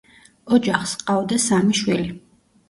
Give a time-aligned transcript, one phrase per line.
[0.57, 2.09] ოჯახს ჰყავდა სამი შვილი.